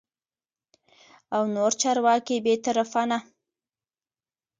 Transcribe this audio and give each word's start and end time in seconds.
او 1.35 1.43
نور 1.55 1.71
چارواکي 1.81 2.37
بې 2.45 2.55
طرفانه 2.65 3.17